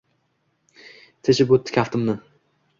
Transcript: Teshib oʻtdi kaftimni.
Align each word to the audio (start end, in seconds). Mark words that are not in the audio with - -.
Teshib 1.29 1.55
oʻtdi 1.59 1.79
kaftimni. 1.79 2.19